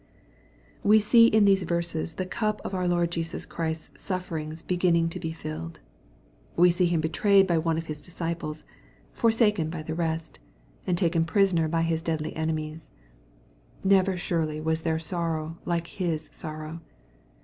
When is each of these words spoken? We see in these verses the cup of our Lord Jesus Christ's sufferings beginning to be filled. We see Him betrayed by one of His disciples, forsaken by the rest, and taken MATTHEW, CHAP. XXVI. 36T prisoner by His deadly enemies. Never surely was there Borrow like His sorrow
We 0.83 0.99
see 0.99 1.27
in 1.27 1.45
these 1.45 1.61
verses 1.61 2.13
the 2.15 2.25
cup 2.25 2.59
of 2.65 2.73
our 2.73 2.87
Lord 2.87 3.11
Jesus 3.11 3.45
Christ's 3.45 4.01
sufferings 4.01 4.63
beginning 4.63 5.09
to 5.09 5.19
be 5.19 5.31
filled. 5.31 5.79
We 6.55 6.71
see 6.71 6.87
Him 6.87 7.01
betrayed 7.01 7.45
by 7.45 7.59
one 7.59 7.77
of 7.77 7.85
His 7.85 8.01
disciples, 8.01 8.63
forsaken 9.13 9.69
by 9.69 9.83
the 9.83 9.93
rest, 9.93 10.39
and 10.87 10.97
taken 10.97 11.21
MATTHEW, 11.21 11.25
CHAP. 11.25 11.29
XXVI. 11.29 11.33
36T 11.33 11.33
prisoner 11.33 11.67
by 11.67 11.81
His 11.83 12.01
deadly 12.01 12.35
enemies. 12.35 12.89
Never 13.83 14.17
surely 14.17 14.59
was 14.59 14.81
there 14.81 14.97
Borrow 14.99 15.57
like 15.67 15.85
His 15.85 16.29
sorrow 16.31 16.81